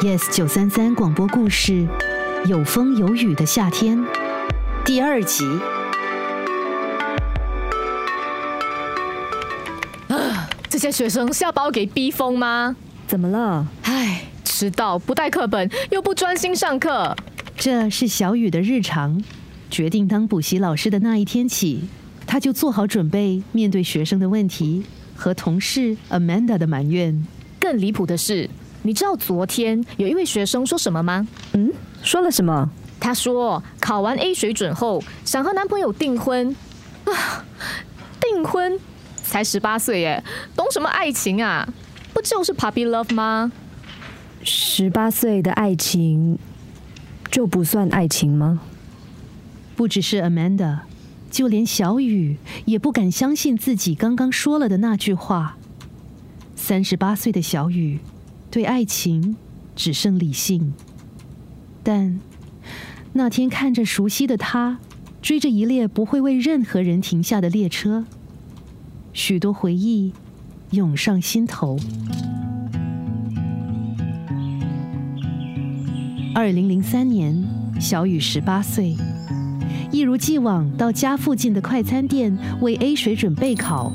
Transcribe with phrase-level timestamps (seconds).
[0.00, 1.84] Yes 九三三广播故事，
[2.46, 3.98] 有风有雨的夏天，
[4.84, 5.44] 第二集。
[10.06, 12.76] 啊 这些学生是要把我给逼疯吗？
[13.08, 13.66] 怎么了？
[13.82, 17.16] 唉，迟到，不带课本，又不专心上课。
[17.56, 19.20] 这是小雨的日常。
[19.68, 21.88] 决定当补习老师的那一天起，
[22.24, 24.84] 他就做好准备面对学生的问题
[25.16, 27.26] 和同事 Amanda 的埋怨。
[27.58, 28.48] 更离谱的是，
[28.82, 31.26] 你知道昨天有一位学生说什么吗？
[31.52, 32.70] 嗯，说了什么？
[33.00, 36.54] 他说考完 A 水准后想和男朋友订婚
[37.04, 37.44] 啊，
[38.20, 38.78] 订婚
[39.16, 40.24] 才十八岁耶，
[40.56, 41.68] 懂什么爱情啊？
[42.12, 43.52] 不就是 puppy love 吗？
[44.42, 46.38] 十八岁的爱情
[47.30, 48.60] 就不算爱情吗？
[49.76, 50.80] 不只是 Amanda，
[51.30, 55.56] 就连小雨也不敢相信自己刚刚说了的那句话。
[56.56, 58.00] 三十八岁的小雨，
[58.50, 59.36] 对爱情
[59.76, 60.72] 只剩理性。
[61.82, 62.18] 但
[63.12, 64.78] 那天看着熟悉的他，
[65.22, 68.04] 追着一列不会为任何人停下的列车，
[69.12, 70.12] 许多回忆
[70.70, 71.78] 涌上心头。
[76.34, 77.42] 二零零三年，
[77.80, 78.94] 小雨十八岁。
[79.90, 83.92] 一如既往到家附近的快餐店为 A 水准备考。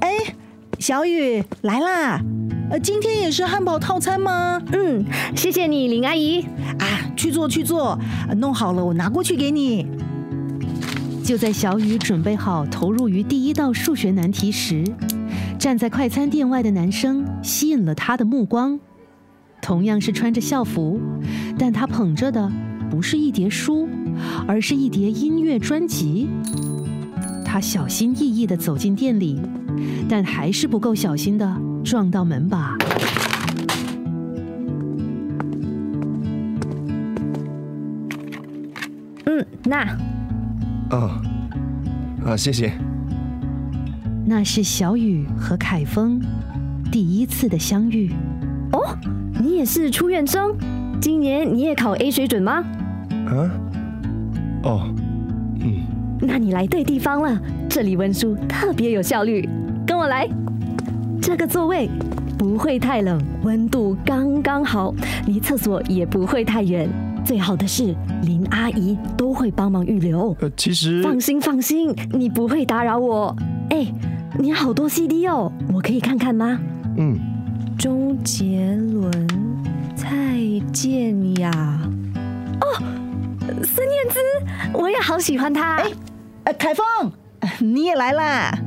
[0.00, 0.10] 哎，
[0.78, 2.20] 小雨来啦！
[2.72, 4.58] 呃，今天也是汉堡套餐吗？
[4.72, 5.04] 嗯，
[5.36, 6.40] 谢谢你，林阿姨。
[6.78, 9.86] 啊，去做去做，呃弄好了我拿过去给你。
[11.22, 14.82] 就在小雨准备好投入于第一道数学难题时，
[15.58, 18.80] 站在快餐店外的男生吸引了他的目光。
[19.60, 20.98] 同样是穿着校服，
[21.58, 22.50] 但他捧着的
[22.90, 23.86] 不是一叠书，
[24.48, 26.26] 而是一叠音乐专辑。
[27.44, 29.38] 他小心翼翼地走进店里，
[30.08, 32.76] 但还是不够小心地撞到门把。
[39.26, 39.96] 嗯，那
[40.90, 41.20] 哦，
[42.24, 42.72] 啊，谢谢。
[44.24, 46.20] 那是小雨和凯峰
[46.90, 48.12] 第一次的相遇。
[48.72, 48.96] 哦，
[49.40, 50.56] 你也是出院生，
[51.00, 52.64] 今年你也考 A 水准吗？
[53.26, 53.50] 啊？
[54.62, 54.94] 哦，
[55.60, 55.82] 嗯，
[56.20, 59.48] 那你来对地方了，这里温书特别有效率。
[59.84, 60.28] 跟我来，
[61.22, 61.88] 这个座位
[62.36, 64.92] 不会太冷，温度刚刚好，
[65.26, 66.90] 离厕所也不会太远。
[67.24, 67.94] 最好的是
[68.24, 70.36] 林阿姨都会帮忙预留。
[70.40, 73.34] 呃，其实放心放心，你不会打扰我。
[73.70, 73.86] 哎，
[74.36, 76.58] 你好多 CD 哦，我可以看看吗？
[76.96, 77.16] 嗯，
[77.78, 79.12] 周杰伦、
[79.94, 80.36] 蔡
[80.72, 81.52] 健雅，
[82.60, 82.82] 哦，
[83.62, 84.18] 孙燕姿，
[84.74, 85.76] 我也好喜欢她。
[85.76, 85.84] 哎
[86.44, 87.12] 呃，凯峰，
[87.60, 88.58] 你也来啦！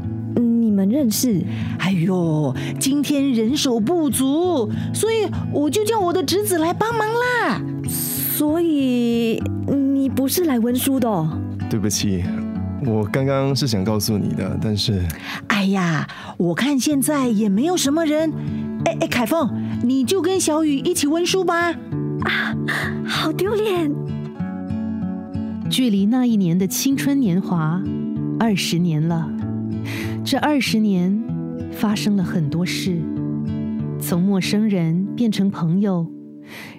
[0.76, 1.42] 你们认识？
[1.80, 7.62] 哎呦，今天人手不足，所以我就叫我的侄子来帮忙啦。
[7.88, 11.30] 所以你不是来温书的、哦？
[11.70, 12.26] 对不起，
[12.86, 15.02] 我刚刚是想告诉你的，但是
[15.48, 16.06] 哎呀，
[16.36, 18.34] 我看现在也没有什么人。
[18.84, 19.50] 哎哎，凯峰，
[19.82, 21.74] 你就跟小雨一起温书吧。
[22.24, 22.54] 啊
[23.08, 23.90] 好丢脸！
[25.70, 27.82] 距离那一年的青春年华，
[28.38, 29.32] 二十年了。
[30.26, 31.24] 这二十年
[31.72, 33.00] 发生了很多事，
[34.00, 36.12] 从陌生人变成朋友，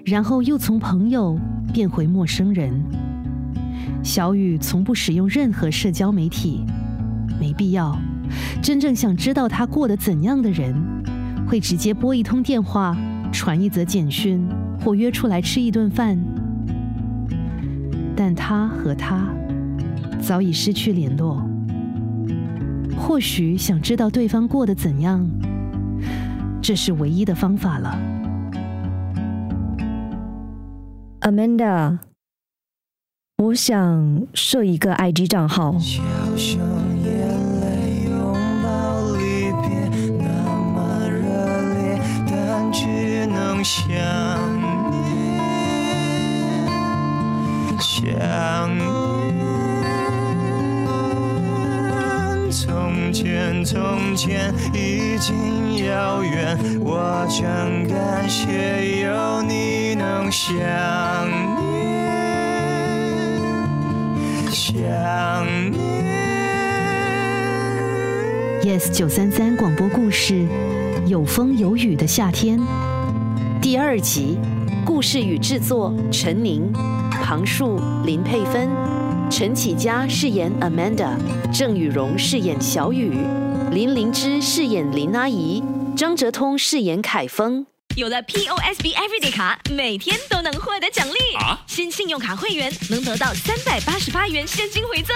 [0.04, 1.38] 然后又从朋友
[1.72, 2.82] 变回陌生人。
[4.02, 6.64] 小雨从不使用任何社交媒体，
[7.40, 7.96] 没必要。
[8.60, 10.74] 真正想知道他过得怎样的人，
[11.46, 12.96] 会直接拨一通电话，
[13.30, 14.44] 传一则简讯，
[14.80, 16.18] 或约出来吃一顿饭。
[18.16, 19.28] 但他和他
[20.20, 21.48] 早已失去联络。
[22.98, 25.26] 或许想知道对方过得怎样，
[26.60, 27.96] 这是唯一的方法了。
[31.20, 31.98] Amanda，
[33.42, 35.78] 我想设一个 IG 账号，就
[36.36, 36.58] 像
[37.02, 37.10] 眼
[37.60, 38.66] 泪拥抱
[39.16, 39.88] 离别，
[40.18, 40.24] 那
[40.74, 40.76] 么
[41.08, 41.24] 热
[41.74, 43.86] 烈，但只能想
[44.90, 44.98] 念，
[47.80, 48.86] 想念。
[52.96, 56.56] 从前，从前已经遥远。
[56.80, 60.56] 我真感谢有你能想
[61.60, 61.68] 念，
[64.50, 66.06] 想念。
[68.62, 70.48] Yes 九三三广播故事，
[71.06, 72.58] 有风有雨的夏天，
[73.60, 74.38] 第二集，
[74.86, 76.72] 故事与制作陈宁，
[77.22, 78.70] 旁述林佩芬，
[79.28, 81.16] 陈启佳饰演 Amanda，
[81.52, 83.18] 郑雨荣饰演小雨，
[83.70, 85.62] 林灵芝饰演林阿姨，
[85.96, 87.66] 张哲通饰演凯峰。
[87.96, 91.36] 有了 POSB Everyday 卡，每天都能获得奖励。
[91.36, 95.14] 啊新信用卡会员能得到三百八十八元现金回赠。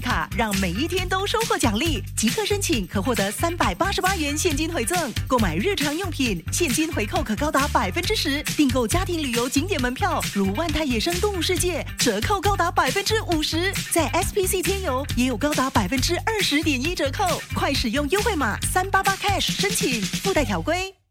[0.00, 5.12] 卡让每一天都收获奖励，即刻申请可获得三百八十八元现金回赠。
[5.26, 13.72] 购买日常用品，现金回扣可高达百分之十；订购家庭旅游景点门票，如万泰野生动物世界，折扣高达百分之五十。
[13.92, 21.03] 在 SPC 天游也有高达百分之二十点一折扣，快使用优惠码三八八 cash 申请，附带条规。